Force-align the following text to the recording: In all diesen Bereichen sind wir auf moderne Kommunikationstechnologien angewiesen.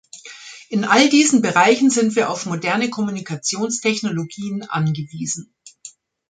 In 0.71 0.83
all 0.83 1.09
diesen 1.09 1.43
Bereichen 1.43 1.91
sind 1.91 2.15
wir 2.15 2.31
auf 2.31 2.47
moderne 2.47 2.89
Kommunikationstechnologien 2.89 4.63
angewiesen. 4.67 5.53